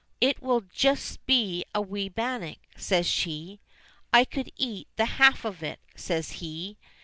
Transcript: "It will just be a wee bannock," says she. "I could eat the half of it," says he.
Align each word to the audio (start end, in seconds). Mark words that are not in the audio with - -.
"It 0.19 0.41
will 0.41 0.61
just 0.61 1.23
be 1.27 1.63
a 1.75 1.81
wee 1.83 2.09
bannock," 2.09 2.57
says 2.75 3.05
she. 3.05 3.59
"I 4.11 4.25
could 4.25 4.51
eat 4.57 4.87
the 4.95 5.05
half 5.05 5.45
of 5.45 5.61
it," 5.61 5.79
says 5.95 6.31
he. 6.41 6.79